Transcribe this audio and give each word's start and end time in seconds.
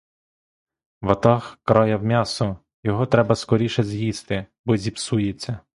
Ватаг 1.01 1.59
краяв 1.63 2.03
м'ясо: 2.03 2.57
його 2.83 3.05
треба 3.05 3.35
скоріше 3.35 3.83
з'їсти, 3.83 4.45
бо 4.65 4.77
зіпсується. 4.77 5.59